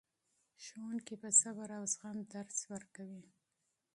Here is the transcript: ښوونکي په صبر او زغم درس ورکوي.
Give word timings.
ښوونکي 0.63 1.15
په 1.21 1.29
صبر 1.41 1.69
او 1.77 1.83
زغم 1.93 2.17
درس 2.33 2.57
ورکوي. 2.71 3.23